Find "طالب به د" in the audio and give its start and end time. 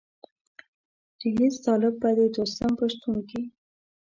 1.65-2.21